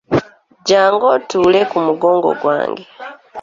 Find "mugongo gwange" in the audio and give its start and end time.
1.85-2.83